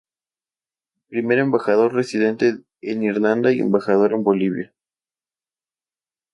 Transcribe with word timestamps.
Primer 1.09 1.37
embajador 1.37 1.93
residente 1.93 2.63
en 2.81 3.03
Irlanda 3.03 3.53
y 3.53 3.59
embajador 3.59 4.13
en 4.13 4.23
Bolivia. 4.23 4.73